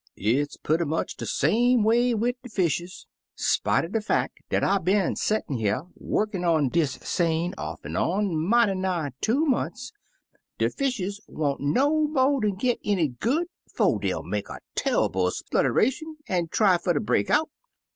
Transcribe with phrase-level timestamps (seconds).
[0.17, 3.05] "It's purty much de same way wid de fishes.
[3.35, 7.95] Spite er de fack dat I been settin' here workin' on dis seine off an'
[7.95, 9.93] on mighty nigh two mont's,
[10.57, 13.45] de fishes won't no mo' dan git in it good
[13.75, 17.51] 'fo' dey '11 make a tumble splutteration, an' try fer ter break out."